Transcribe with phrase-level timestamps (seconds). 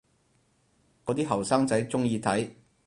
[1.05, 2.49] 嗰啲後生仔鍾意睇